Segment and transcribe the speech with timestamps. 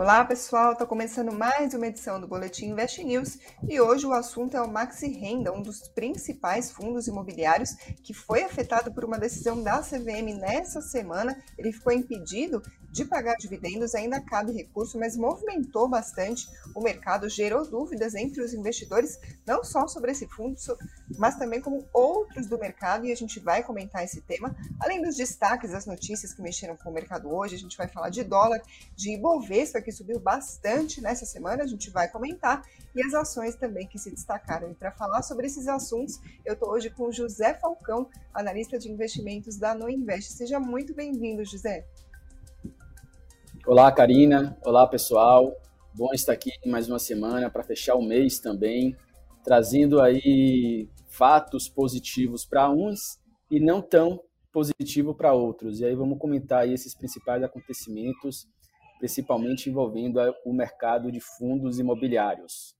[0.00, 0.72] Olá, pessoal.
[0.72, 4.66] Está começando mais uma edição do Boletim Invest News e hoje o assunto é o
[4.66, 10.40] Maxi Renda, um dos principais fundos imobiliários que foi afetado por uma decisão da CVM
[10.40, 11.36] nessa semana.
[11.58, 17.64] Ele ficou impedido de pagar dividendos, ainda cabe recurso, mas movimentou bastante o mercado, gerou
[17.68, 20.56] dúvidas entre os investidores, não só sobre esse fundo,
[21.16, 24.54] mas também como outros do mercado, e a gente vai comentar esse tema.
[24.80, 28.10] Além dos destaques das notícias que mexeram com o mercado hoje, a gente vai falar
[28.10, 28.60] de dólar,
[28.96, 32.62] de Ibovespa, que subiu bastante nessa semana, a gente vai comentar,
[32.94, 34.70] e as ações também que se destacaram.
[34.70, 38.90] E para falar sobre esses assuntos, eu estou hoje com o José Falcão, analista de
[38.90, 40.32] investimentos da Noinvest.
[40.32, 41.86] Seja muito bem-vindo, José.
[43.66, 44.56] Olá, Karina.
[44.64, 45.54] Olá, pessoal.
[45.94, 48.96] Bom estar aqui mais uma semana para fechar o mês também,
[49.44, 54.18] trazendo aí fatos positivos para uns e não tão
[54.50, 55.80] positivo para outros.
[55.80, 58.48] E aí vamos comentar aí esses principais acontecimentos,
[58.98, 62.74] principalmente envolvendo o mercado de fundos imobiliários.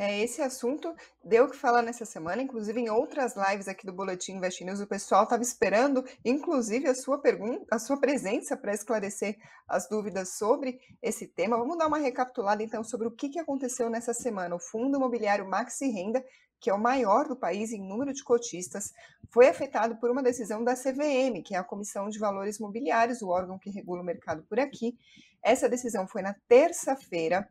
[0.00, 3.92] É, esse assunto deu o que falar nessa semana, inclusive em outras lives aqui do
[3.92, 8.72] Boletim Invest News, o pessoal estava esperando, inclusive, a sua pergunta, a sua presença para
[8.72, 11.58] esclarecer as dúvidas sobre esse tema.
[11.58, 14.54] Vamos dar uma recapitulada então sobre o que, que aconteceu nessa semana.
[14.54, 16.24] O Fundo Imobiliário Maxi Renda,
[16.60, 18.92] que é o maior do país em número de cotistas,
[19.32, 23.30] foi afetado por uma decisão da CVM, que é a Comissão de Valores Mobiliários, o
[23.30, 24.96] órgão que regula o mercado por aqui.
[25.42, 27.48] Essa decisão foi na terça-feira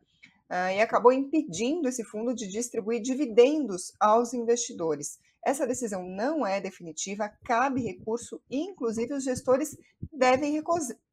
[0.50, 5.18] uh, e acabou impedindo esse fundo de distribuir dividendos aos investidores.
[5.44, 9.78] Essa decisão não é definitiva, cabe recurso e, inclusive, os gestores
[10.12, 10.52] devem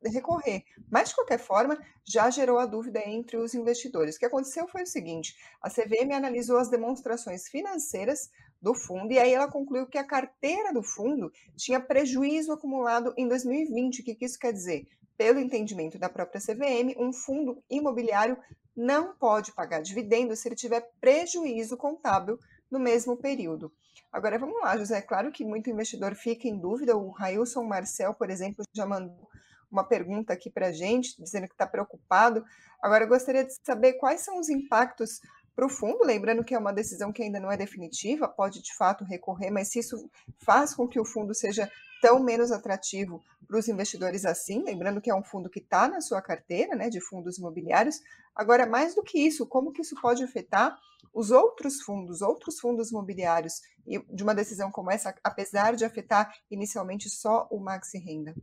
[0.04, 0.64] recorrer.
[0.92, 4.16] Mas, de qualquer forma, já gerou a dúvida entre os investidores.
[4.16, 8.30] O que aconteceu foi o seguinte: a CVM analisou as demonstrações financeiras
[8.62, 13.28] do fundo e aí ela concluiu que a carteira do fundo tinha prejuízo acumulado em
[13.28, 14.02] 2020.
[14.02, 14.88] O que isso quer dizer?
[15.18, 18.38] Pelo entendimento da própria CVM, um fundo imobiliário
[18.76, 22.38] não pode pagar dividendos se ele tiver prejuízo contábil
[22.70, 23.72] no mesmo período.
[24.12, 24.98] Agora vamos lá, José.
[24.98, 26.98] É claro que muito investidor fica em dúvida.
[26.98, 29.30] O Railson Marcel, por exemplo, já mandou
[29.72, 32.44] uma pergunta aqui para a gente, dizendo que está preocupado.
[32.82, 35.20] Agora, eu gostaria de saber quais são os impactos
[35.56, 38.76] para o fundo, lembrando que é uma decisão que ainda não é definitiva, pode de
[38.76, 40.10] fato recorrer, mas se isso
[40.44, 41.72] faz com que o fundo seja
[42.02, 46.02] tão menos atrativo para os investidores assim, lembrando que é um fundo que está na
[46.02, 48.02] sua carteira, né, de fundos imobiliários.
[48.36, 50.78] Agora, mais do que isso, como que isso pode afetar
[51.14, 57.10] os outros fundos, outros fundos imobiliários, de uma decisão como essa, apesar de afetar inicialmente
[57.10, 58.36] só o Maxi Renda?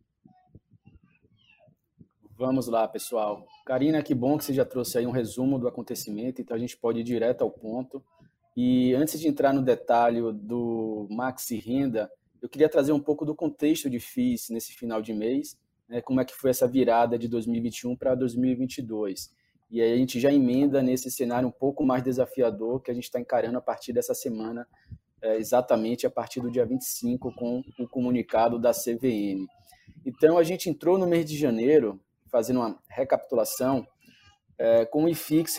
[2.42, 3.46] Vamos lá, pessoal.
[3.64, 6.76] Karina, que bom que você já trouxe aí um resumo do acontecimento, então a gente
[6.76, 8.02] pode ir direto ao ponto.
[8.56, 12.10] E antes de entrar no detalhe do Maxi Renda,
[12.42, 15.56] eu queria trazer um pouco do contexto de FIIs nesse final de mês,
[15.88, 19.32] né, como é que foi essa virada de 2021 para 2022.
[19.70, 23.04] E aí a gente já emenda nesse cenário um pouco mais desafiador que a gente
[23.04, 24.66] está encarando a partir dessa semana,
[25.22, 29.46] é, exatamente a partir do dia 25, com o comunicado da CVM.
[30.04, 32.00] Então a gente entrou no mês de janeiro,
[32.32, 33.86] fazendo uma recapitulação,
[34.58, 35.54] é, com o IFIX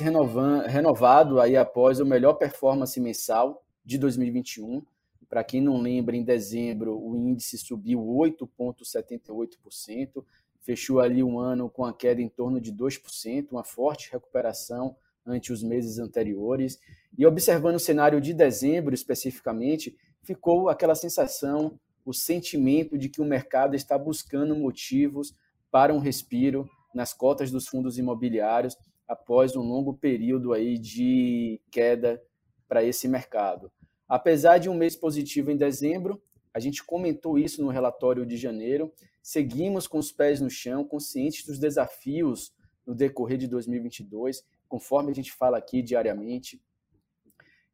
[0.68, 4.84] renovado aí após o melhor performance mensal de 2021,
[5.30, 10.26] para quem não lembra, em dezembro o índice subiu 8,78%,
[10.62, 14.96] fechou ali um ano com a queda em torno de 2%, uma forte recuperação
[15.26, 16.78] ante os meses anteriores.
[17.18, 23.26] E observando o cenário de dezembro especificamente, ficou aquela sensação, o sentimento de que o
[23.26, 25.34] mercado está buscando motivos
[25.74, 32.22] para um respiro nas cotas dos fundos imobiliários após um longo período aí de queda
[32.68, 33.72] para esse mercado.
[34.08, 36.22] Apesar de um mês positivo em dezembro,
[36.54, 41.44] a gente comentou isso no relatório de janeiro, seguimos com os pés no chão, conscientes
[41.44, 42.54] dos desafios
[42.86, 46.62] no decorrer de 2022, conforme a gente fala aqui diariamente,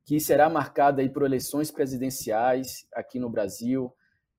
[0.05, 3.93] que será marcada aí por eleições presidenciais aqui no Brasil,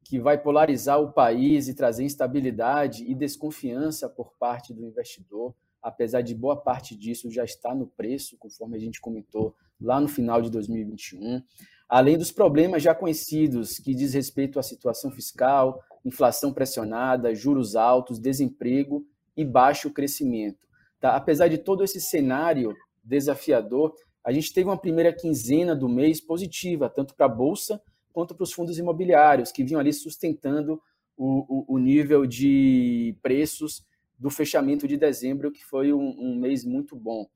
[0.05, 6.23] que vai polarizar o país e trazer instabilidade e desconfiança por parte do investidor, apesar
[6.23, 10.43] de boa parte disso já estar no preço, conforme a gente comentou lá no final
[10.43, 11.43] de 2021
[11.91, 18.21] além dos problemas já conhecidos que diz respeito à situação fiscal, inflação pressionada, juros altos,
[18.21, 19.05] desemprego
[19.37, 20.69] e baixo crescimento.
[21.01, 21.17] Tá?
[21.17, 23.93] Apesar de todo esse cenário desafiador,
[24.25, 28.45] a gente teve uma primeira quinzena do mês positiva, tanto para a Bolsa quanto para
[28.45, 30.81] os fundos imobiliários, que vinham ali sustentando
[31.17, 33.85] o, o, o nível de preços
[34.19, 37.27] do fechamento de dezembro, que foi um, um mês muito bom.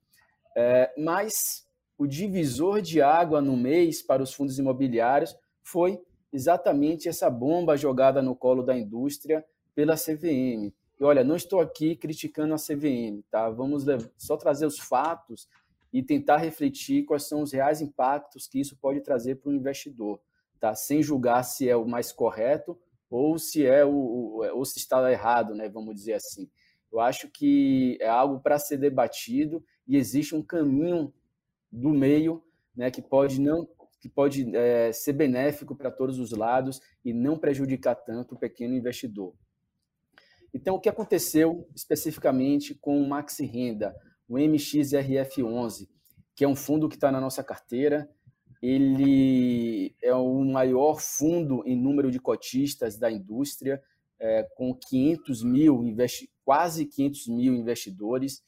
[0.55, 1.67] É, mas
[1.97, 5.99] o divisor de água no mês para os fundos imobiliários foi
[6.31, 9.43] exatamente essa bomba jogada no colo da indústria
[9.73, 13.49] pela CVM, E olha, não estou aqui criticando a CVM, tá?
[13.49, 13.83] Vamos
[14.17, 15.49] só trazer os fatos
[15.91, 20.19] e tentar refletir quais são os reais impactos que isso pode trazer para o investidor,
[20.65, 20.73] tá?
[20.73, 22.77] Sem julgar se é o mais correto
[23.09, 25.69] ou se é o ou se está errado, né?
[25.69, 26.49] Vamos dizer assim.
[26.91, 31.13] Eu acho que é algo para ser debatido e existe um caminho
[31.71, 32.43] do meio,
[32.75, 32.89] né?
[32.89, 33.67] Que pode não
[34.01, 38.75] que pode é, ser benéfico para todos os lados e não prejudicar tanto o pequeno
[38.75, 39.33] investidor.
[40.53, 43.95] Então, o que aconteceu especificamente com o Maxi Renda,
[44.27, 45.87] o MXRF11,
[46.35, 48.07] que é um fundo que está na nossa carteira.
[48.61, 49.15] Ele é
[50.55, 53.81] maior fundo em número de cotistas da indústria,
[54.17, 55.83] é, com 500 mil,
[56.45, 58.41] quase 500 mil investidores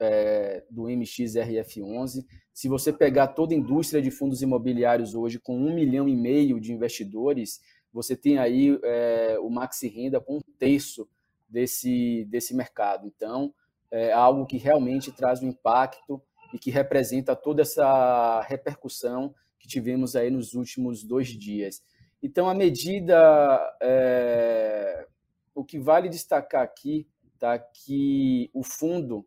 [0.00, 2.24] é, do MXRF11.
[2.54, 6.58] Se você pegar toda a indústria de fundos imobiliários hoje, com um milhão e meio
[6.58, 7.60] de investidores,
[7.92, 11.06] você tem aí é, o Maxi Renda com um terço
[11.46, 13.06] desse, desse mercado.
[13.06, 13.52] Então,
[13.90, 16.20] é algo que realmente traz um impacto
[16.54, 21.82] e que representa toda essa repercussão que tivemos aí nos últimos dois dias.
[22.22, 23.16] Então, a medida,
[23.80, 25.06] é,
[25.54, 27.08] o que vale destacar aqui,
[27.38, 29.26] tá, que o fundo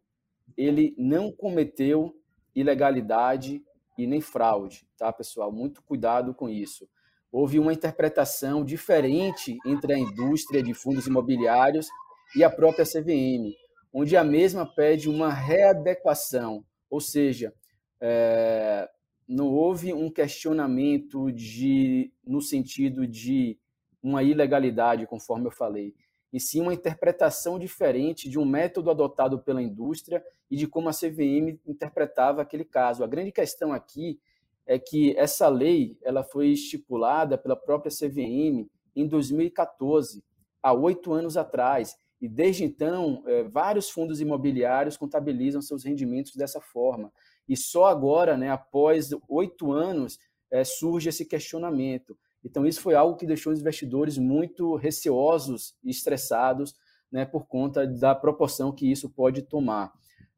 [0.56, 2.16] ele não cometeu
[2.54, 3.64] ilegalidade
[3.98, 5.52] e nem fraude, tá, pessoal?
[5.52, 6.88] Muito cuidado com isso
[7.32, 11.88] houve uma interpretação diferente entre a indústria de fundos imobiliários
[12.36, 13.54] e a própria CVM,
[13.94, 17.54] onde a mesma pede uma readequação, ou seja,
[18.00, 18.90] é,
[19.28, 23.60] não houve um questionamento de, no sentido de
[24.02, 25.94] uma ilegalidade, conforme eu falei,
[26.32, 30.94] e sim uma interpretação diferente de um método adotado pela indústria e de como a
[30.94, 33.04] CVM interpretava aquele caso.
[33.04, 34.20] A grande questão aqui
[34.66, 40.24] é que essa lei ela foi estipulada pela própria CVM em 2014,
[40.62, 46.60] há oito anos atrás, e desde então é, vários fundos imobiliários contabilizam seus rendimentos dessa
[46.60, 47.12] forma.
[47.48, 50.20] E só agora, né, após oito anos,
[50.52, 52.18] é, surge esse questionamento.
[52.44, 56.76] Então isso foi algo que deixou os investidores muito receosos e estressados,
[57.12, 59.92] né, por conta da proporção que isso pode tomar.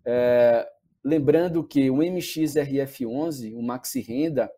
[0.06, 0.67] É,
[1.03, 4.51] Lembrando que o MXRF11, o Maxi Renda,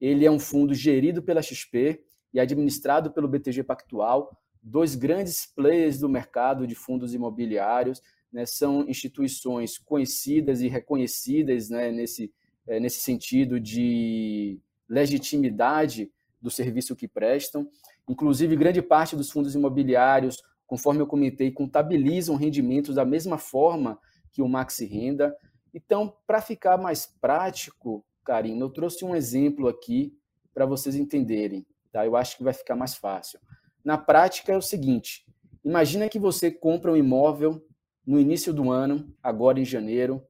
[0.00, 2.02] ele é um fundo gerido pela XP
[2.32, 8.00] e administrado pelo BTG Pactual, dois grandes players do mercado de fundos imobiliários,
[8.32, 12.32] né, são instituições conhecidas e reconhecidas né, nesse,
[12.66, 14.58] é, nesse sentido de
[14.88, 17.68] legitimidade do serviço que prestam.
[18.08, 23.98] Inclusive, grande parte dos fundos imobiliários, conforme eu comentei, contabilizam rendimentos da mesma forma
[24.32, 25.36] que o Maxi Renda.
[25.74, 30.16] Então, para ficar mais prático, Karina, eu trouxe um exemplo aqui
[30.54, 31.66] para vocês entenderem.
[31.92, 32.04] Tá?
[32.06, 33.38] Eu acho que vai ficar mais fácil.
[33.84, 35.26] Na prática é o seguinte:
[35.64, 37.64] imagina que você compra um imóvel
[38.06, 40.22] no início do ano, agora em janeiro,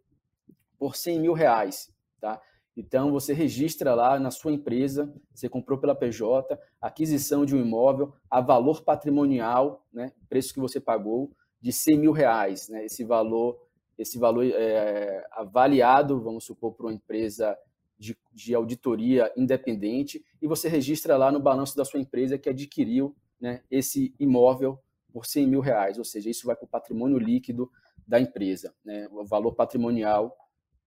[0.79, 1.93] por 100 mil reais.
[2.21, 2.41] Tá?
[2.77, 8.15] Então, você registra lá na sua empresa, você comprou pela PJ, aquisição de um imóvel,
[8.31, 11.31] a valor patrimonial, né, preço que você pagou,
[11.61, 12.69] de 100 mil reais.
[12.69, 13.59] Né, esse valor
[13.99, 17.57] esse valor é avaliado, vamos supor, por uma empresa
[17.99, 23.15] de, de, auditoria independente, e você registra lá no balanço da sua empresa que adquiriu
[23.41, 24.79] né, esse imóvel
[25.13, 27.71] por 100 mil reais, ou seja, isso vai para o patrimônio líquido
[28.07, 30.37] da empresa, né, o valor patrimonial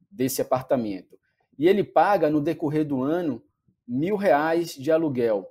[0.10, 1.18] desse apartamento.
[1.58, 3.42] E ele paga, no decorrer do ano,
[3.88, 5.48] mil reais de aluguel.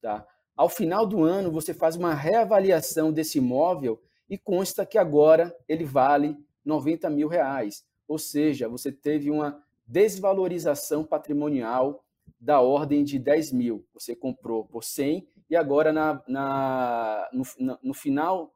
[0.00, 0.26] Tá?
[0.56, 5.84] Ao final do ano, você faz uma reavaliação desse imóvel e consta que agora ele
[5.84, 7.84] vale 90 mil reais.
[8.06, 12.04] Ou seja, você teve uma desvalorização patrimonial
[12.38, 13.84] da ordem de 10 mil.
[13.92, 18.54] Você comprou por 100 e agora na, na no, no, final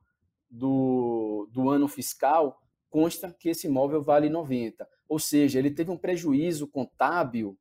[0.48, 2.56] do, do ano fiscal
[2.88, 4.88] consta que esse imóvel vale 90.
[5.08, 7.58] Ou seja, ele teve um prejuízo contábil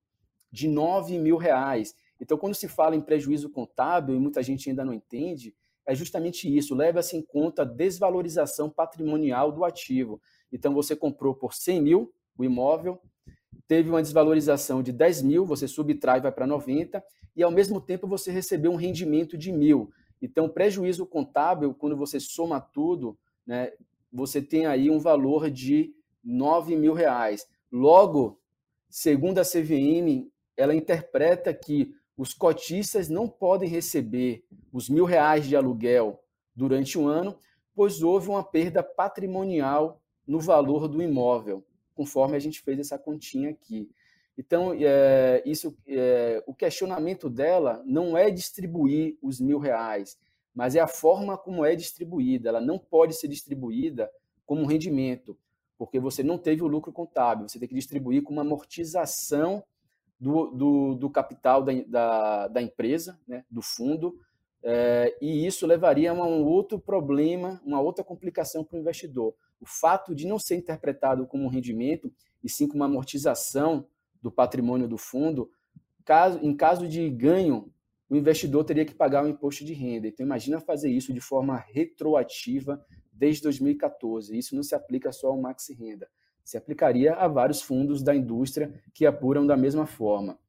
[0.52, 1.96] de 9 mil reais.
[2.22, 6.48] Então, quando se fala em prejuízo contábil, e muita gente ainda não entende, é justamente
[6.56, 10.22] isso, leva-se em conta a desvalorização patrimonial do ativo.
[10.52, 13.02] Então, você comprou por 100 mil o imóvel,
[13.68, 17.04] teve uma desvalorização de 10 mil, você subtrai, vai para 90,
[17.36, 19.92] e ao mesmo tempo você recebeu um rendimento de mil.
[20.22, 23.72] Então, prejuízo contábil, quando você soma tudo, né,
[24.12, 27.46] você tem aí um valor de 9 mil reais.
[27.72, 28.40] Logo,
[28.90, 35.56] segundo a CVM, ela interpreta que os cotistas não podem receber os mil reais de
[35.56, 36.24] aluguel
[36.56, 37.36] durante o ano,
[37.76, 43.50] pois houve uma perda patrimonial no valor do imóvel, conforme a gente fez essa continha
[43.50, 43.90] aqui.
[44.38, 50.18] Então, é, isso, é, o questionamento dela não é distribuir os mil reais,
[50.54, 52.50] mas é a forma como é distribuída.
[52.50, 54.10] Ela não pode ser distribuída
[54.46, 55.38] como rendimento,
[55.78, 57.48] porque você não teve o lucro contábil.
[57.48, 59.64] Você tem que distribuir como amortização
[60.20, 64.18] do, do, do capital da, da, da, empresa, né, do fundo,
[64.64, 69.36] é, e isso levaria a um outro problema, uma outra complicação para o investidor.
[69.60, 72.12] O fato de não ser interpretado como um rendimento,
[72.42, 73.86] e sim como uma amortização
[74.24, 75.52] do patrimônio do fundo,
[76.06, 77.70] caso, em caso de ganho,
[78.10, 80.08] o investidor teria que pagar o imposto de renda.
[80.08, 84.38] Então, imagina fazer isso de forma retroativa desde 2014.
[84.38, 86.08] Isso não se aplica só ao Maxi Renda,
[86.44, 90.40] se aplicaria a vários fundos da indústria que apuram da mesma forma.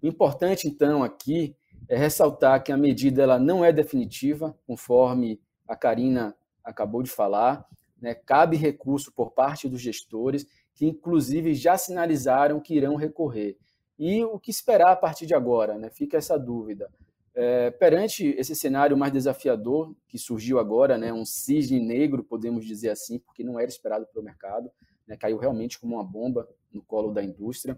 [0.00, 1.56] O importante, então, aqui
[1.88, 7.66] é ressaltar que a medida ela não é definitiva, conforme a Karina acabou de falar.
[8.00, 8.14] Né?
[8.14, 10.46] Cabe recurso por parte dos gestores,
[10.78, 13.58] que inclusive já sinalizaram que irão recorrer.
[13.98, 15.76] E o que esperar a partir de agora?
[15.76, 15.90] Né?
[15.90, 16.88] Fica essa dúvida.
[17.34, 22.90] É, perante esse cenário mais desafiador que surgiu agora, né, um cisne negro, podemos dizer
[22.90, 24.70] assim, porque não era esperado pelo mercado,
[25.04, 27.76] né, caiu realmente como uma bomba no colo da indústria.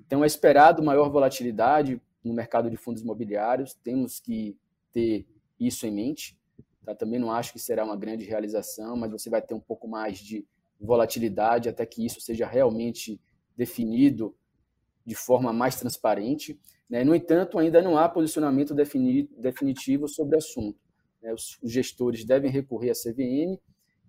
[0.00, 4.58] Então, é esperado maior volatilidade no mercado de fundos imobiliários, temos que
[4.92, 5.24] ter
[5.58, 6.36] isso em mente.
[6.84, 6.96] Tá?
[6.96, 10.18] Também não acho que será uma grande realização, mas você vai ter um pouco mais
[10.18, 10.44] de
[10.80, 13.20] volatilidade até que isso seja realmente
[13.56, 14.34] definido
[15.04, 16.58] de forma mais transparente.
[16.88, 17.04] Né?
[17.04, 20.78] No entanto, ainda não há posicionamento definitivo sobre o assunto.
[21.22, 21.32] Né?
[21.32, 23.58] Os gestores devem recorrer à CVM,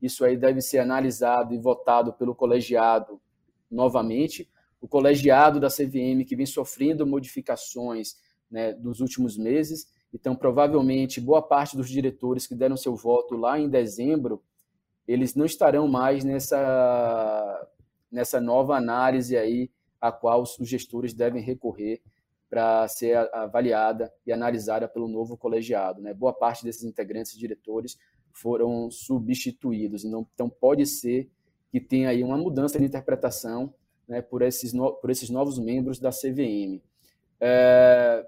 [0.02, 3.22] isso aí deve ser analisado e votado pelo colegiado
[3.70, 4.50] novamente.
[4.80, 8.16] O colegiado da CVM, que vem sofrendo modificações
[8.50, 13.60] né, dos últimos meses, então provavelmente boa parte dos diretores que deram seu voto lá
[13.60, 14.42] em dezembro,
[15.08, 17.68] eles não estarão mais nessa,
[18.12, 22.02] nessa nova análise aí a qual os gestores devem recorrer
[22.50, 26.02] para ser avaliada e analisada pelo novo colegiado.
[26.02, 26.14] Né?
[26.14, 27.98] Boa parte desses integrantes e diretores
[28.34, 31.30] foram substituídos, então pode ser
[31.72, 33.74] que tenha aí uma mudança de interpretação
[34.08, 36.82] né, por, esses no, por esses novos membros da CVM.
[37.40, 38.28] É,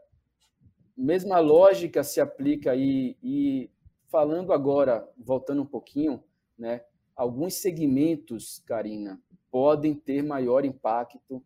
[0.95, 3.69] mesma lógica se aplica aí, e
[4.07, 6.23] falando agora, voltando um pouquinho,
[6.63, 6.81] né,
[7.13, 11.43] alguns segmentos, Karina, podem ter maior impacto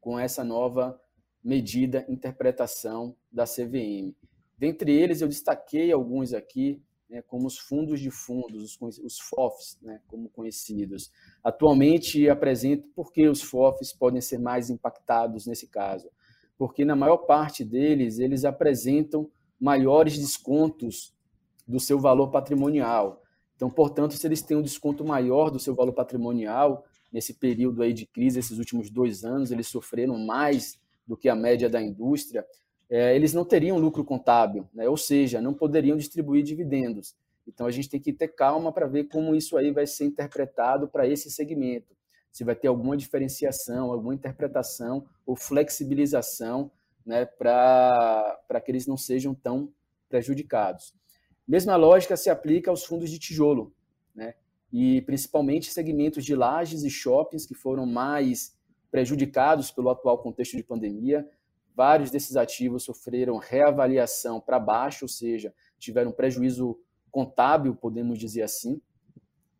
[0.00, 0.98] com essa nova
[1.44, 4.16] medida, interpretação da CVM.
[4.56, 9.78] Dentre eles, eu destaquei alguns aqui, né, como os fundos de fundos, os, os FOFs,
[9.82, 11.12] né, como conhecidos.
[11.44, 16.08] Atualmente, apresento por que os FOFs podem ser mais impactados nesse caso.
[16.56, 19.30] Porque, na maior parte deles, eles apresentam
[19.60, 21.14] maiores descontos
[21.68, 23.22] do seu valor patrimonial.
[23.56, 27.92] Então, portanto, se eles têm um desconto maior do seu valor patrimonial, nesse período aí
[27.92, 32.44] de crise, esses últimos dois anos, eles sofreram mais do que a média da indústria,
[32.88, 34.88] é, eles não teriam lucro contábil, né?
[34.88, 37.14] ou seja, não poderiam distribuir dividendos.
[37.46, 40.88] Então a gente tem que ter calma para ver como isso aí vai ser interpretado
[40.88, 41.96] para esse segmento.
[42.32, 46.70] Se vai ter alguma diferenciação, alguma interpretação ou flexibilização
[47.04, 49.72] né, para que eles não sejam tão
[50.08, 50.92] prejudicados.
[51.46, 53.72] Mesma lógica se aplica aos fundos de tijolo.
[54.14, 54.34] Né?
[54.72, 58.54] e principalmente segmentos de lajes e shoppings que foram mais
[58.90, 61.28] prejudicados pelo atual contexto de pandemia.
[61.74, 66.78] Vários desses ativos sofreram reavaliação para baixo, ou seja, tiveram prejuízo
[67.10, 68.80] contábil, podemos dizer assim,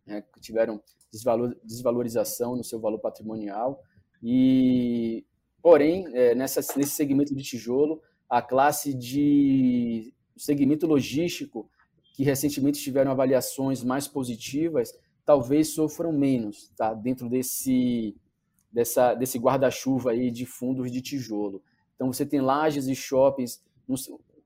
[0.05, 3.83] né, tiveram desvalor, desvalorização no seu valor patrimonial.
[4.23, 5.25] E,
[5.63, 11.71] porém, é, nessa, nesse segmento de tijolo, a classe de segmento logístico,
[12.17, 16.95] que recentemente tiveram avaliações mais positivas, talvez sofram menos, tá?
[16.95, 18.17] Dentro desse
[18.73, 21.63] dessa, desse guarda-chuva aí de fundos de tijolo.
[21.95, 23.63] Então você tem lajes e shoppings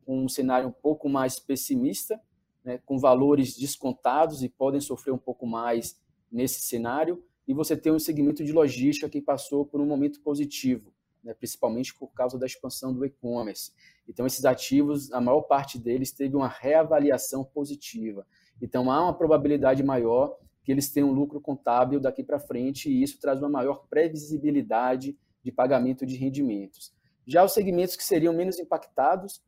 [0.05, 2.21] com um cenário um pouco mais pessimista,
[2.65, 5.99] né, com valores descontados e podem sofrer um pouco mais
[6.31, 7.23] nesse cenário.
[7.47, 11.95] E você tem um segmento de logística que passou por um momento positivo, né, principalmente
[11.95, 13.73] por causa da expansão do e-commerce.
[14.09, 18.27] Então, esses ativos, a maior parte deles teve uma reavaliação positiva.
[18.61, 23.19] Então, há uma probabilidade maior que eles tenham lucro contábil daqui para frente e isso
[23.19, 26.93] traz uma maior previsibilidade de pagamento de rendimentos.
[27.27, 29.43] Já os segmentos que seriam menos impactados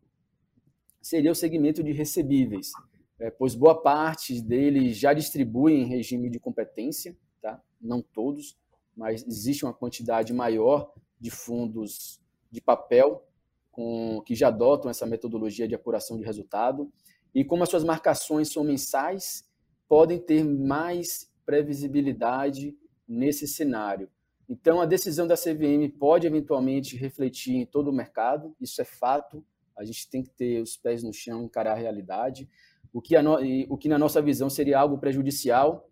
[1.00, 2.70] seria o segmento de recebíveis,
[3.18, 7.60] é, pois boa parte deles já distribuem em regime de competência, tá?
[7.80, 8.56] não todos,
[8.96, 13.24] mas existe uma quantidade maior de fundos de papel
[13.70, 16.92] com, que já adotam essa metodologia de apuração de resultado.
[17.32, 19.48] E como as suas marcações são mensais,
[19.88, 22.76] podem ter mais previsibilidade
[23.06, 24.10] nesse cenário.
[24.48, 29.44] Então, a decisão da CVM pode eventualmente refletir em todo o mercado, isso é fato.
[29.78, 32.50] A gente tem que ter os pés no chão, encarar a realidade.
[32.92, 33.38] O que, no...
[33.70, 35.88] o que na nossa visão seria algo prejudicial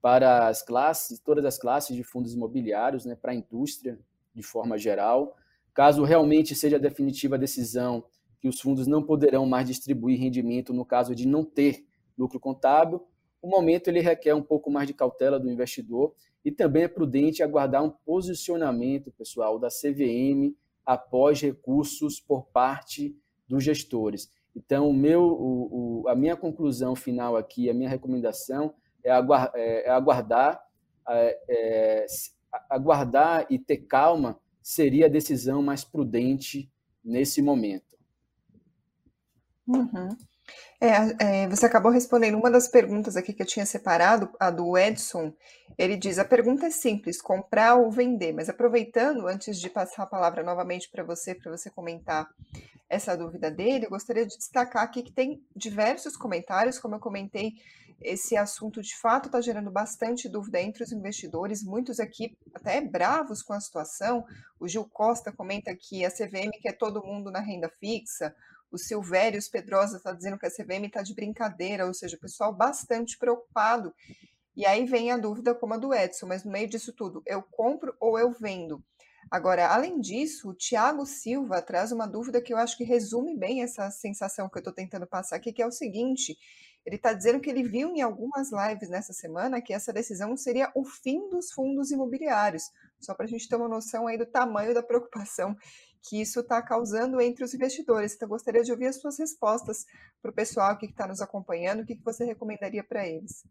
[0.00, 3.98] para as classes, todas as classes de fundos imobiliários, né, para a indústria
[4.38, 5.36] de forma geral.
[5.74, 8.04] Caso realmente seja definitiva a decisão
[8.40, 11.84] que os fundos não poderão mais distribuir rendimento no caso de não ter
[12.16, 13.04] lucro contábil,
[13.40, 16.14] o momento ele requer um pouco mais de cautela do investidor
[16.44, 20.54] e também é prudente aguardar um posicionamento, pessoal, da CVM
[20.84, 23.16] após recursos por parte
[23.46, 24.32] dos gestores.
[24.56, 29.52] Então, o meu, o, o, a minha conclusão final aqui, a minha recomendação é, aguardar,
[29.54, 30.64] é, é aguardar,
[31.08, 32.06] é, é
[32.68, 36.70] aguardar e ter calma seria a decisão mais prudente
[37.04, 37.96] nesse momento.
[39.66, 40.16] Uhum.
[40.80, 44.76] É, é, você acabou respondendo uma das perguntas aqui que eu tinha separado, a do
[44.78, 45.32] Edson.
[45.76, 48.32] Ele diz: a pergunta é simples, comprar ou vender.
[48.32, 52.28] Mas aproveitando, antes de passar a palavra novamente para você, para você comentar
[52.88, 57.54] essa dúvida dele, eu gostaria de destacar aqui que tem diversos comentários, como eu comentei,
[58.00, 63.42] esse assunto de fato está gerando bastante dúvida entre os investidores, muitos aqui até bravos
[63.42, 64.24] com a situação.
[64.60, 68.34] O Gil Costa comenta que a CVM quer todo mundo na renda fixa.
[68.70, 72.54] O Silvério Pedrosa está dizendo que a CVM está de brincadeira, ou seja, o pessoal
[72.54, 73.94] bastante preocupado.
[74.56, 77.42] E aí vem a dúvida como a do Edson, mas no meio disso tudo, eu
[77.42, 78.82] compro ou eu vendo?
[79.30, 83.62] Agora, além disso, o Tiago Silva traz uma dúvida que eu acho que resume bem
[83.62, 86.36] essa sensação que eu estou tentando passar aqui, que é o seguinte:
[86.84, 90.72] ele está dizendo que ele viu em algumas lives nessa semana que essa decisão seria
[90.74, 92.62] o fim dos fundos imobiliários,
[92.98, 95.54] só para a gente ter uma noção aí do tamanho da preocupação
[96.02, 98.14] que isso está causando entre os investidores.
[98.14, 99.86] Então, gostaria de ouvir as suas respostas
[100.22, 103.44] para o pessoal que está nos acompanhando, o que, que você recomendaria para eles?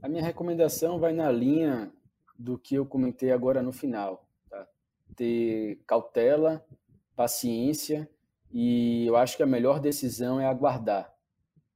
[0.00, 1.92] A minha recomendação vai na linha
[2.38, 4.28] do que eu comentei agora no final
[5.18, 6.64] ter cautela,
[7.16, 8.08] paciência
[8.52, 11.12] e eu acho que a melhor decisão é aguardar.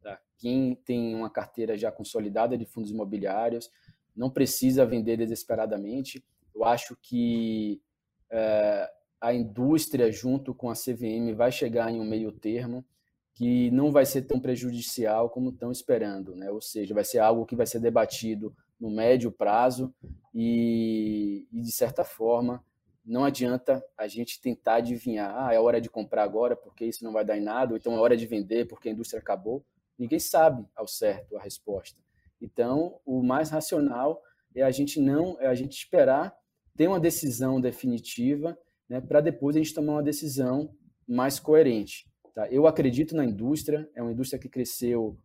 [0.01, 0.21] Tá?
[0.39, 3.69] Quem tem uma carteira já consolidada de fundos imobiliários
[4.15, 6.25] não precisa vender desesperadamente.
[6.55, 7.83] Eu acho que
[8.31, 8.89] é,
[9.23, 12.85] a indústria, junto com a CVM, vai chegar em um meio termo
[13.33, 16.51] que não vai ser tão prejudicial como estão esperando, né?
[16.51, 19.95] Ou seja, vai ser algo que vai ser debatido no médio prazo
[20.35, 22.65] e, e de certa forma,
[23.05, 27.13] não adianta a gente tentar adivinhar, ah, é hora de comprar agora porque isso não
[27.13, 29.65] vai dar em nada, ou então é hora de vender porque a indústria acabou.
[29.97, 32.01] Ninguém sabe ao certo a resposta.
[32.41, 34.21] Então, o mais racional
[34.53, 36.37] é a gente não, é a gente esperar
[36.77, 38.59] ter uma decisão definitiva,
[38.93, 40.71] né, para depois a gente tomar uma decisão
[41.09, 42.07] mais coerente.
[42.35, 42.47] Tá?
[42.51, 45.17] Eu acredito na indústria, é uma indústria que cresceu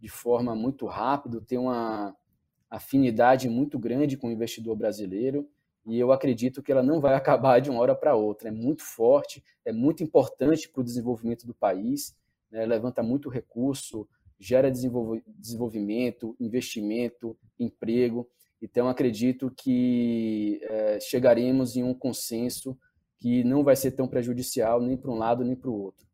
[0.00, 2.14] de forma muito rápida, tem uma
[2.70, 5.48] afinidade muito grande com o investidor brasileiro
[5.84, 8.48] e eu acredito que ela não vai acabar de uma hora para outra.
[8.48, 12.16] É muito forte, é muito importante para o desenvolvimento do país,
[12.48, 12.64] né?
[12.64, 14.08] levanta muito recurso,
[14.38, 18.28] gera desenvolvimento, investimento, emprego.
[18.62, 22.78] Então, acredito que é, chegaremos em um consenso
[23.26, 26.06] que não vai ser tão prejudicial nem para um lado nem para o outro.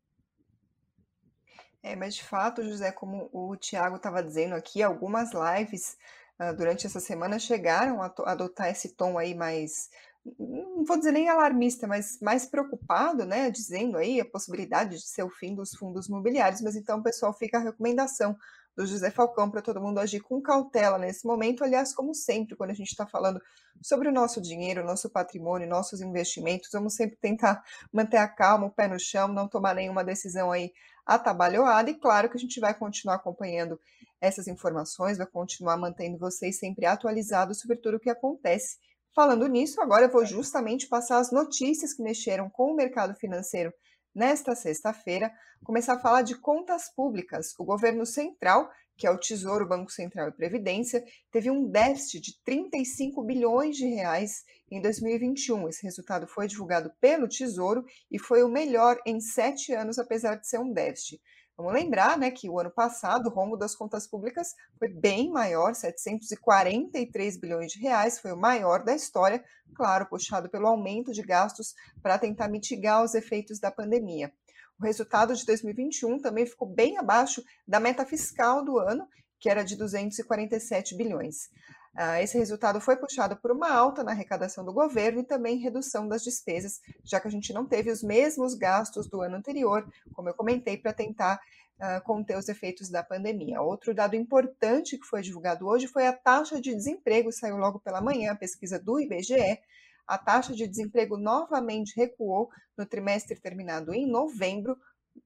[1.83, 5.95] É, mas de fato, José, como o Tiago estava dizendo aqui, algumas lives
[6.39, 9.91] ah, durante essa semana chegaram a adotar esse tom aí mais,
[10.39, 15.21] não vou dizer nem alarmista, mas mais preocupado, né, dizendo aí a possibilidade de ser
[15.21, 18.35] o fim dos fundos imobiliários, mas então, pessoal, fica a recomendação
[18.75, 22.71] do José Falcão para todo mundo agir com cautela nesse momento, aliás, como sempre, quando
[22.71, 23.41] a gente está falando
[23.81, 28.71] sobre o nosso dinheiro, nosso patrimônio, nossos investimentos, vamos sempre tentar manter a calma, o
[28.71, 30.71] pé no chão, não tomar nenhuma decisão aí
[31.05, 33.79] atabalhoada, e claro que a gente vai continuar acompanhando
[34.19, 38.77] essas informações, vai continuar mantendo vocês sempre atualizados sobre tudo o que acontece.
[39.13, 43.71] Falando nisso, agora eu vou justamente passar as notícias que mexeram com o mercado financeiro
[44.13, 45.31] nesta sexta-feira,
[45.63, 47.53] começar a falar de contas públicas.
[47.57, 52.43] O governo central, que é o Tesouro, Banco Central e Previdência, teve um déficit de
[52.43, 55.67] 35 bilhões de reais em 2021.
[55.67, 60.47] Esse resultado foi divulgado pelo Tesouro e foi o melhor em sete anos, apesar de
[60.47, 61.21] ser um déficit.
[61.55, 65.75] Vamos lembrar né, que o ano passado o rombo das contas públicas foi bem maior,
[65.75, 69.43] 743 bilhões de reais, foi o maior da história,
[69.75, 74.33] claro, puxado pelo aumento de gastos para tentar mitigar os efeitos da pandemia.
[74.79, 79.07] O resultado de 2021 também ficou bem abaixo da meta fiscal do ano,
[79.39, 81.49] que era de 247 bilhões.
[81.95, 86.07] Ah, esse resultado foi puxado por uma alta na arrecadação do governo e também redução
[86.07, 90.27] das despesas, já que a gente não teve os mesmos gastos do ano anterior, como
[90.27, 91.39] eu comentei, para tentar
[91.79, 93.61] uh, conter os efeitos da pandemia.
[93.61, 98.01] Outro dado importante que foi divulgado hoje foi a taxa de desemprego, saiu logo pela
[98.01, 99.59] manhã, a pesquisa do IBGE.
[100.07, 104.77] A taxa de desemprego novamente recuou no trimestre terminado em novembro,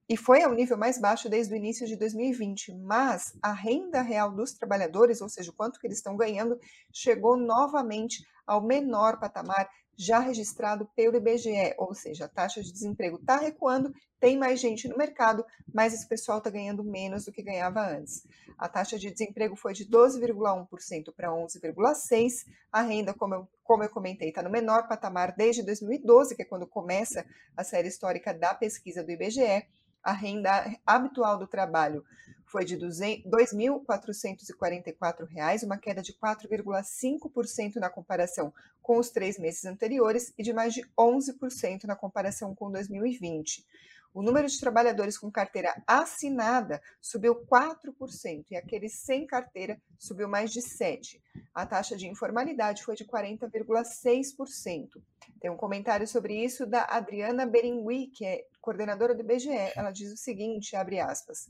[0.08, 4.30] e foi ao nível mais baixo desde o início de 2020, mas a renda real
[4.32, 6.58] dos trabalhadores, ou seja, o quanto que eles estão ganhando,
[6.92, 13.16] chegou novamente ao menor patamar já registrado pelo IBGE, ou seja, a taxa de desemprego
[13.16, 17.42] está recuando, tem mais gente no mercado, mas esse pessoal está ganhando menos do que
[17.42, 18.24] ganhava antes.
[18.56, 23.88] A taxa de desemprego foi de 12,1% para 11,6%, a renda, como eu, como eu
[23.88, 28.54] comentei, está no menor patamar desde 2012, que é quando começa a série histórica da
[28.54, 29.66] pesquisa do IBGE,
[30.02, 32.04] a renda habitual do trabalho
[32.44, 32.88] foi de R$
[33.26, 40.72] 2.444, uma queda de 4,5% na comparação com os três meses anteriores e de mais
[40.72, 43.66] de 11% na comparação com 2020.
[44.14, 50.50] O número de trabalhadores com carteira assinada subiu 4% e aqueles sem carteira subiu mais
[50.50, 51.20] de 7%.
[51.54, 55.02] A taxa de informalidade foi de 40,6%.
[55.40, 59.72] Tem um comentário sobre isso da Adriana Berengui, que é coordenadora do IBGE.
[59.76, 61.46] Ela diz o seguinte, abre aspas,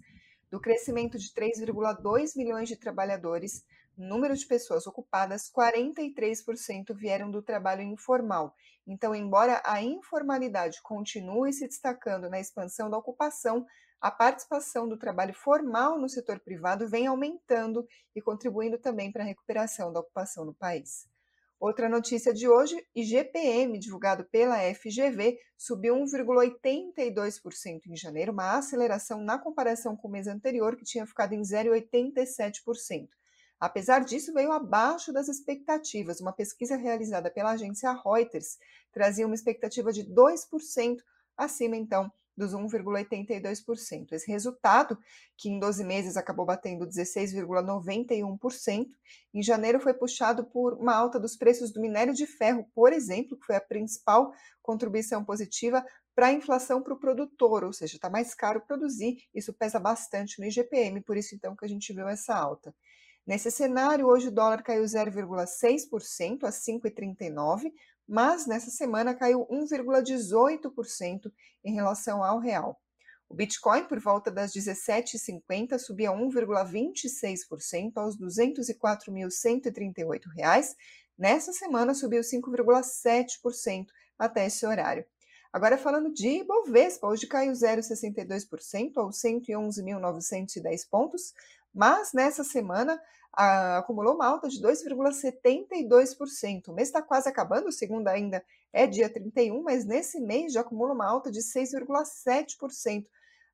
[0.50, 3.64] do crescimento de 3,2 milhões de trabalhadores,
[3.96, 8.54] número de pessoas ocupadas, 43% vieram do trabalho informal.
[8.86, 13.66] Então, embora a informalidade continue se destacando na expansão da ocupação,
[14.00, 19.26] a participação do trabalho formal no setor privado vem aumentando e contribuindo também para a
[19.26, 21.08] recuperação da ocupação no país.
[21.60, 29.36] Outra notícia de hoje: IGPM, divulgado pela FGV, subiu 1,82% em janeiro, uma aceleração na
[29.36, 33.08] comparação com o mês anterior, que tinha ficado em 0,87%.
[33.58, 36.20] Apesar disso, veio abaixo das expectativas.
[36.20, 38.56] Uma pesquisa realizada pela agência Reuters
[38.92, 40.98] trazia uma expectativa de 2%
[41.36, 42.08] acima, então,
[42.38, 44.12] dos 1,82%.
[44.12, 44.96] Esse resultado,
[45.36, 48.86] que em 12 meses acabou batendo 16,91%,
[49.34, 53.36] em janeiro foi puxado por uma alta dos preços do minério de ferro, por exemplo,
[53.36, 58.10] que foi a principal contribuição positiva para a inflação para o produtor, ou seja, está
[58.10, 62.08] mais caro produzir, isso pesa bastante no IGPM, por isso então que a gente viu
[62.08, 62.74] essa alta.
[63.26, 67.70] Nesse cenário, hoje o dólar caiu 0,6% a 5,39,
[68.08, 71.30] mas nessa semana caiu 1,18%
[71.62, 72.80] em relação ao real.
[73.28, 80.74] O Bitcoin, por volta das 17h50, subia 1,26% aos R$ 204.138.
[81.18, 85.04] Nessa semana, subiu 5,7% até esse horário.
[85.52, 91.34] Agora, falando de Ibovespa, hoje caiu 0,62% aos 111.910 pontos,
[91.74, 93.00] mas nessa semana
[93.32, 96.68] a, acumulou uma alta de 2,72%.
[96.68, 100.60] O mês está quase acabando, o segundo ainda é dia 31, mas nesse mês já
[100.60, 103.06] acumula uma alta de 6,7%.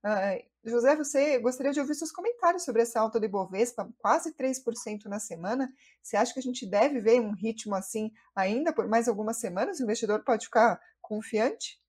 [0.04, 5.06] Uh, José, você gostaria de ouvir seus comentários sobre essa alta do Ibovespa, quase 3%
[5.06, 5.72] na semana.
[6.02, 9.80] Você acha que a gente deve ver um ritmo assim ainda por mais algumas semanas?
[9.80, 11.80] O investidor pode ficar confiante?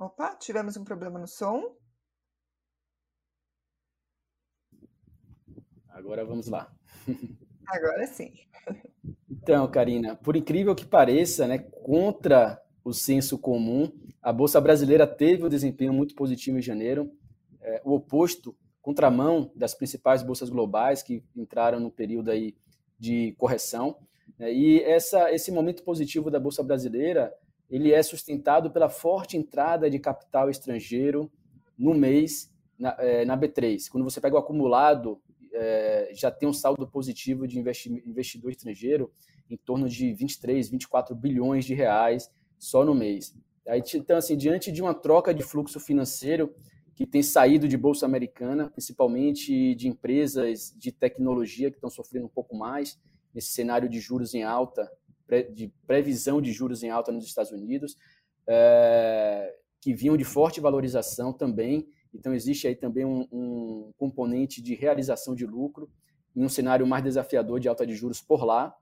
[0.00, 1.76] Opa, tivemos um problema no som.
[5.90, 6.74] Agora vamos lá.
[7.68, 8.32] Agora sim.
[9.30, 15.44] Então, Karina, por incrível que pareça, né, contra o senso comum, a Bolsa Brasileira teve
[15.44, 17.12] um desempenho muito positivo em janeiro,
[17.60, 22.56] é, o oposto, contramão das principais bolsas globais que entraram no período aí
[22.98, 23.98] de correção.
[24.38, 27.30] Né, e essa, esse momento positivo da Bolsa Brasileira
[27.70, 31.30] ele é sustentado pela forte entrada de capital estrangeiro
[31.78, 33.88] no mês na, é, na B3.
[33.88, 39.12] Quando você pega o acumulado, é, já tem um saldo positivo de investidor estrangeiro
[39.48, 43.34] em torno de 23, 24 bilhões de reais só no mês.
[43.66, 46.54] Aí, então, assim, diante de uma troca de fluxo financeiro
[46.94, 52.30] que tem saído de bolsa americana, principalmente de empresas de tecnologia que estão sofrendo um
[52.30, 53.00] pouco mais
[53.32, 54.90] nesse cenário de juros em alta
[55.52, 57.96] de previsão de juros em alta nos Estados Unidos,
[58.46, 61.88] é, que vinham de forte valorização também.
[62.12, 65.90] Então, existe aí também um, um componente de realização de lucro
[66.34, 68.76] em um cenário mais desafiador de alta de juros por lá.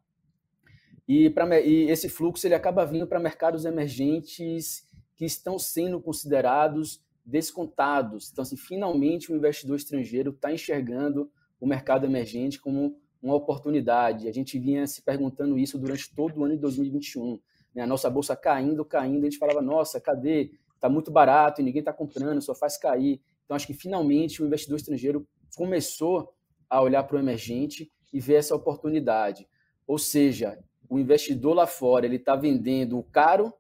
[1.06, 7.02] E, pra, e esse fluxo ele acaba vindo para mercados emergentes que estão sendo considerados
[7.24, 8.30] descontados.
[8.30, 11.30] Então, assim, finalmente o investidor estrangeiro está enxergando
[11.61, 14.28] o mercado emergente como uma oportunidade.
[14.28, 17.38] A gente vinha se perguntando isso durante todo o ano de 2021.
[17.74, 17.83] Né?
[17.83, 20.52] A nossa bolsa caindo, caindo, a gente falava, nossa, cadê?
[20.74, 23.20] Está muito barato e ninguém está comprando, só faz cair.
[23.44, 25.26] Então, acho que finalmente o investidor estrangeiro
[25.57, 26.33] começou
[26.68, 29.48] a olhar para o emergente e ver essa oportunidade.
[29.87, 33.52] Ou seja, o investidor lá fora ele está vendendo o caro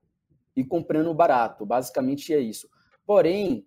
[0.54, 1.64] e comprando o barato.
[1.66, 2.68] Basicamente é isso.
[3.06, 3.66] Porém,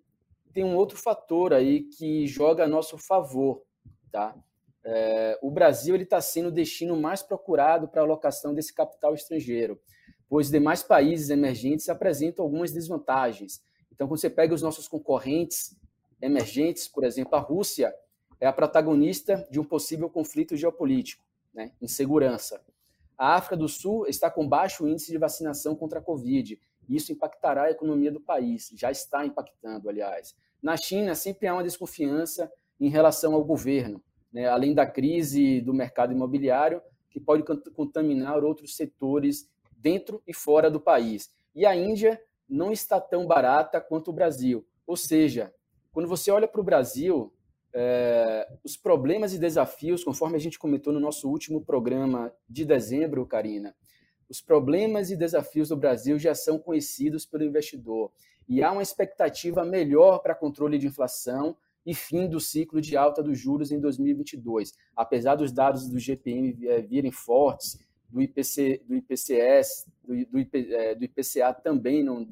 [0.52, 3.62] tem um outro fator aí que joga a nosso favor,
[4.10, 4.34] tá?
[4.84, 9.80] É, o Brasil está sendo o destino mais procurado para a alocação desse capital estrangeiro.
[10.28, 13.62] pois demais países emergentes apresentam algumas desvantagens.
[13.92, 15.76] Então, quando você pega os nossos concorrentes
[16.22, 17.94] emergentes, por exemplo, a Rússia
[18.40, 22.60] é a protagonista de um possível conflito geopolítico, né, insegurança.
[23.16, 26.58] A África do Sul está com baixo índice de vacinação contra a Covid.
[26.88, 30.34] Isso impactará a economia do país, já está impactando, aliás.
[30.62, 35.74] Na China, sempre há uma desconfiança em relação ao governo, né, além da crise do
[35.74, 41.30] mercado imobiliário, que pode contaminar outros setores dentro e fora do país.
[41.54, 44.66] E a Índia não está tão barata quanto o Brasil.
[44.86, 45.52] Ou seja,
[45.92, 47.32] quando você olha para o Brasil,
[47.74, 53.26] é, os problemas e desafios, conforme a gente comentou no nosso último programa de dezembro,
[53.26, 53.74] Karina,
[54.28, 58.10] os problemas e desafios do Brasil já são conhecidos pelo investidor
[58.48, 63.22] e há uma expectativa melhor para controle de inflação e fim do ciclo de alta
[63.22, 64.72] dos juros em 2022.
[64.96, 67.78] Apesar dos dados do GPM eh, virem fortes,
[68.12, 72.26] do, IPC, do IPCS, do, do, IP, é, do IPCA também não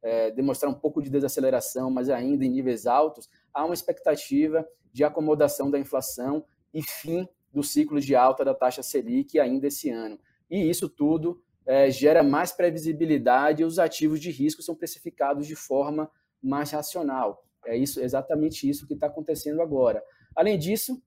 [0.00, 5.02] é, demonstrar um pouco de desaceleração, mas ainda em níveis altos, há uma expectativa de
[5.02, 10.18] acomodação da inflação e fim do ciclo de alta da taxa Selic ainda esse ano.
[10.48, 15.56] E isso tudo é, gera mais previsibilidade e os ativos de risco são precificados de
[15.56, 17.44] forma mais racional.
[17.68, 20.02] É isso, exatamente isso que está acontecendo agora.
[20.34, 21.02] Além disso,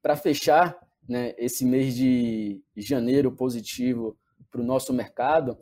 [0.00, 4.16] para fechar né, esse mês de janeiro positivo
[4.50, 5.58] para o nosso mercado,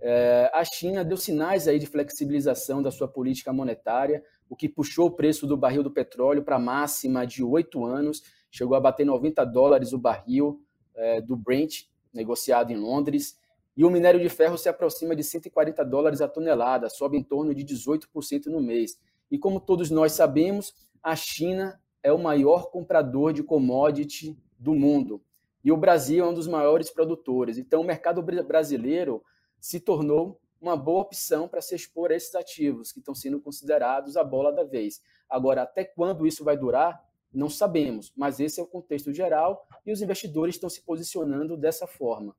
[0.00, 5.06] é, a China deu sinais aí de flexibilização da sua política monetária, o que puxou
[5.06, 9.04] o preço do barril do petróleo para a máxima de oito anos, chegou a bater
[9.04, 10.62] 90 dólares o barril
[10.94, 11.82] é, do Brent,
[12.14, 13.36] negociado em Londres,
[13.76, 17.54] e o minério de ferro se aproxima de 140 dólares a tonelada, sobe em torno
[17.54, 18.98] de 18% no mês.
[19.30, 25.22] E como todos nós sabemos, a China é o maior comprador de commodity do mundo.
[25.64, 27.58] E o Brasil é um dos maiores produtores.
[27.58, 29.22] Então, o mercado brasileiro
[29.60, 34.16] se tornou uma boa opção para se expor a esses ativos que estão sendo considerados
[34.16, 35.00] a bola da vez.
[35.28, 39.92] Agora, até quando isso vai durar, não sabemos, mas esse é o contexto geral e
[39.92, 42.34] os investidores estão se posicionando dessa forma.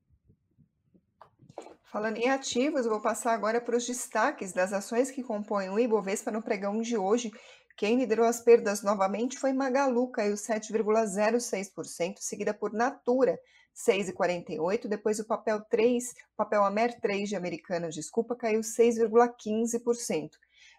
[1.91, 6.29] Falando em ativos, vou passar agora para os destaques das ações que compõem o Ibovespa
[6.29, 7.31] no pregão de hoje.
[7.75, 13.39] Quem liderou as perdas novamente foi Magalu, caiu 7,06%, seguida por Natura,
[13.75, 14.87] 6,48%.
[14.87, 20.29] Depois o papel 3, papel Amer 3 de Americana, desculpa, caiu 6,15%.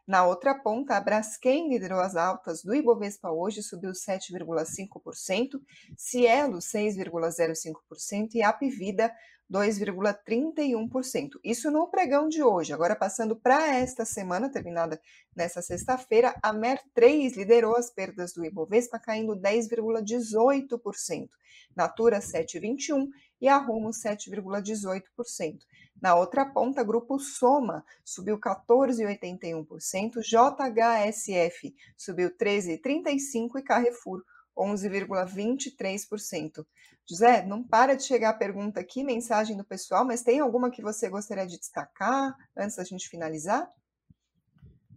[0.07, 5.61] Na outra ponta, a Braskem liderou as altas do Ibovespa hoje, subiu 7,5%,
[5.97, 9.13] Cielo 6,05% e Apivida
[9.51, 11.41] 2,31%.
[11.43, 12.73] Isso no pregão de hoje.
[12.73, 15.01] Agora, passando para esta semana, terminada
[15.35, 21.29] nesta sexta-feira, a MER3 liderou as perdas do Ibovespa, caindo 10,18%.
[21.75, 23.09] Natura 7,21%
[23.41, 25.59] e a Rumo 7,18%.
[26.01, 34.25] Na outra ponta, grupo Soma subiu 14,81%, JHSF subiu 13,35% e Carrefour
[34.61, 36.65] 11,23%.
[37.09, 40.83] José, não para de chegar a pergunta aqui, mensagem do pessoal, mas tem alguma que
[40.83, 43.69] você gostaria de destacar antes da gente finalizar?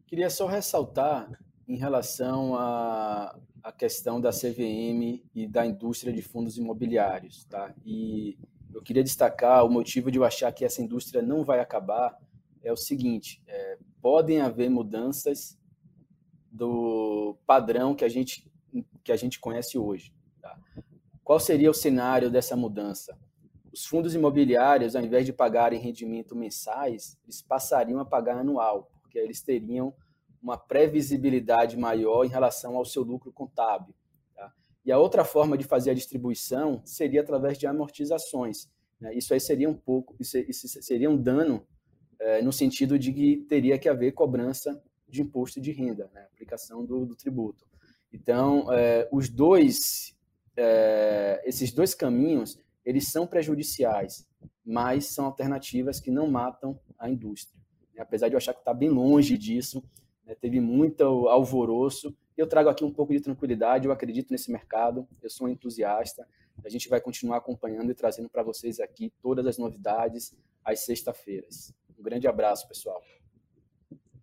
[0.06, 1.32] Queria só ressaltar
[1.68, 3.36] em relação à,
[3.78, 7.74] questão da CVM e da indústria de fundos imobiliários, tá?
[7.86, 8.38] E
[8.74, 12.18] eu queria destacar o motivo de eu achar que essa indústria não vai acabar
[12.62, 15.58] é o seguinte: é, podem haver mudanças
[16.52, 18.52] do padrão que a gente
[19.04, 20.14] que a gente conhece hoje.
[20.42, 20.58] Tá?
[21.24, 23.18] Qual seria o cenário dessa mudança?
[23.72, 29.18] Os fundos imobiliários, ao invés de pagarem rendimento mensais, eles passariam a pagar anual, porque
[29.18, 29.94] eles teriam
[30.42, 33.96] uma previsibilidade maior em relação ao seu lucro contábil.
[34.36, 34.54] Tá?
[34.86, 38.70] E a outra forma de fazer a distribuição seria através de amortizações.
[39.00, 39.16] Né?
[39.16, 41.66] Isso aí seria um pouco, isso, seria um dano
[42.20, 46.28] é, no sentido de que teria que haver cobrança de imposto de renda, né?
[46.32, 47.66] aplicação do, do tributo.
[48.14, 50.16] Então, é, os dois,
[50.56, 54.28] é, esses dois caminhos, eles são prejudiciais,
[54.64, 57.60] mas são alternativas que não matam a indústria.
[57.98, 59.84] Apesar de eu achar que está bem longe disso,
[60.26, 62.16] né, teve muito alvoroço.
[62.38, 66.28] Eu trago aqui um pouco de tranquilidade, eu acredito nesse mercado, eu sou um entusiasta.
[66.64, 71.74] A gente vai continuar acompanhando e trazendo para vocês aqui todas as novidades às sexta-feiras.
[71.98, 73.02] Um grande abraço, pessoal.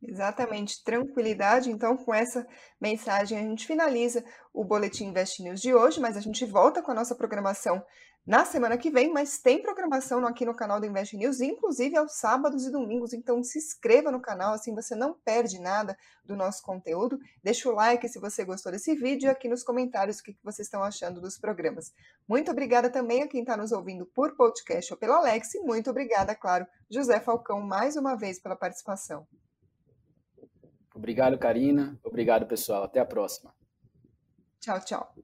[0.03, 1.71] Exatamente, tranquilidade.
[1.71, 2.47] Então, com essa
[2.81, 6.91] mensagem, a gente finaliza o Boletim Invest News de hoje, mas a gente volta com
[6.91, 7.85] a nossa programação
[8.27, 12.19] na semana que vem, mas tem programação aqui no canal do Invest News, inclusive aos
[12.19, 13.13] sábados e domingos.
[13.13, 17.19] Então se inscreva no canal, assim você não perde nada do nosso conteúdo.
[17.43, 20.67] Deixa o like se você gostou desse vídeo e aqui nos comentários o que vocês
[20.67, 21.93] estão achando dos programas.
[22.29, 25.55] Muito obrigada também a quem está nos ouvindo por podcast ou pelo Alex.
[25.55, 29.27] E muito obrigada, claro, José Falcão, mais uma vez pela participação.
[31.01, 31.99] Obrigado, Karina.
[32.05, 32.85] Obrigado, pessoal.
[32.85, 33.55] Até a próxima.
[34.61, 35.15] Tchau, tchau.